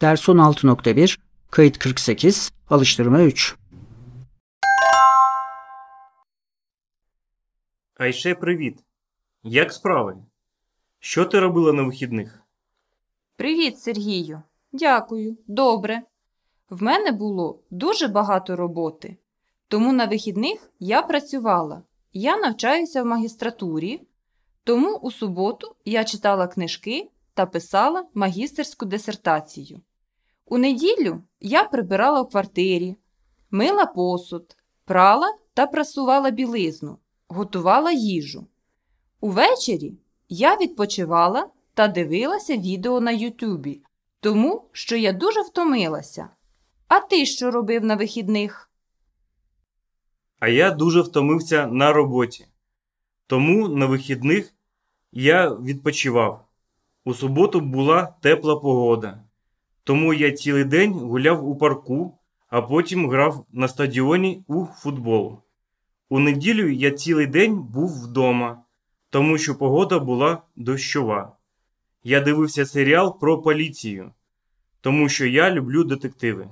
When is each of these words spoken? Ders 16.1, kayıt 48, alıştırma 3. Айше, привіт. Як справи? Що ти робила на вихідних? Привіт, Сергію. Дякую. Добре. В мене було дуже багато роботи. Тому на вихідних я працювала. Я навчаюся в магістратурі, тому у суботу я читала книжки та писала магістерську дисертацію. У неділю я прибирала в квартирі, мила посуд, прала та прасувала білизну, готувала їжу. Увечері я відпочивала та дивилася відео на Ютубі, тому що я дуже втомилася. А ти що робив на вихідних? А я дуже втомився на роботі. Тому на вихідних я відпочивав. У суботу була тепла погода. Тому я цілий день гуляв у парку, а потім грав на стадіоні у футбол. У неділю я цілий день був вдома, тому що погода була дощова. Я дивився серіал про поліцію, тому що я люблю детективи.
Ders 0.00 0.28
16.1, 0.28 1.18
kayıt 1.50 1.78
48, 1.78 2.52
alıştırma 2.70 3.18
3. 3.18 3.56
Айше, 7.98 8.34
привіт. 8.34 8.84
Як 9.42 9.72
справи? 9.72 10.16
Що 10.98 11.24
ти 11.24 11.40
робила 11.40 11.72
на 11.72 11.82
вихідних? 11.82 12.42
Привіт, 13.36 13.78
Сергію. 13.78 14.42
Дякую. 14.72 15.36
Добре. 15.46 16.02
В 16.70 16.82
мене 16.82 17.12
було 17.12 17.60
дуже 17.70 18.08
багато 18.08 18.56
роботи. 18.56 19.16
Тому 19.68 19.92
на 19.92 20.06
вихідних 20.06 20.70
я 20.78 21.02
працювала. 21.02 21.82
Я 22.12 22.36
навчаюся 22.36 23.02
в 23.02 23.06
магістратурі, 23.06 24.00
тому 24.64 24.96
у 24.96 25.10
суботу 25.10 25.76
я 25.84 26.04
читала 26.04 26.46
книжки 26.46 27.10
та 27.36 27.46
писала 27.46 28.04
магістерську 28.14 28.86
дисертацію. 28.86 29.80
У 30.46 30.58
неділю 30.58 31.22
я 31.40 31.64
прибирала 31.64 32.22
в 32.22 32.28
квартирі, 32.28 32.96
мила 33.50 33.86
посуд, 33.86 34.56
прала 34.84 35.38
та 35.54 35.66
прасувала 35.66 36.30
білизну, 36.30 36.98
готувала 37.28 37.92
їжу. 37.92 38.46
Увечері 39.20 39.94
я 40.28 40.56
відпочивала 40.56 41.48
та 41.74 41.88
дивилася 41.88 42.56
відео 42.56 43.00
на 43.00 43.10
Ютубі, 43.10 43.82
тому 44.20 44.68
що 44.72 44.96
я 44.96 45.12
дуже 45.12 45.42
втомилася. 45.42 46.28
А 46.88 47.00
ти 47.00 47.26
що 47.26 47.50
робив 47.50 47.84
на 47.84 47.96
вихідних? 47.96 48.70
А 50.38 50.48
я 50.48 50.70
дуже 50.70 51.00
втомився 51.00 51.66
на 51.66 51.92
роботі. 51.92 52.46
Тому 53.26 53.68
на 53.68 53.86
вихідних 53.86 54.54
я 55.12 55.54
відпочивав. 55.54 56.45
У 57.06 57.14
суботу 57.14 57.60
була 57.60 58.14
тепла 58.20 58.56
погода. 58.56 59.22
Тому 59.84 60.14
я 60.14 60.32
цілий 60.32 60.64
день 60.64 60.92
гуляв 60.92 61.48
у 61.48 61.56
парку, 61.56 62.18
а 62.48 62.62
потім 62.62 63.10
грав 63.10 63.46
на 63.52 63.68
стадіоні 63.68 64.44
у 64.46 64.64
футбол. 64.64 65.38
У 66.08 66.18
неділю 66.18 66.70
я 66.70 66.90
цілий 66.90 67.26
день 67.26 67.62
був 67.62 68.04
вдома, 68.04 68.62
тому 69.10 69.38
що 69.38 69.54
погода 69.54 69.98
була 69.98 70.42
дощова. 70.56 71.36
Я 72.04 72.20
дивився 72.20 72.66
серіал 72.66 73.20
про 73.20 73.42
поліцію, 73.42 74.12
тому 74.80 75.08
що 75.08 75.26
я 75.26 75.50
люблю 75.50 75.84
детективи. 75.84 76.48